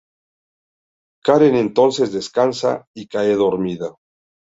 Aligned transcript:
Karen 1.23 1.53
entonces 1.55 2.11
descansa 2.11 2.87
y 2.95 3.05
cae 3.07 3.35
dormida. 3.35 3.93